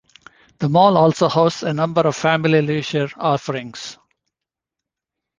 The 0.57 0.67
mall 0.67 0.97
also 0.97 1.27
hosts 1.29 1.61
a 1.61 1.75
number 1.75 2.01
of 2.01 2.15
family 2.15 2.63
leisure 2.63 3.07
offerings. 3.17 3.99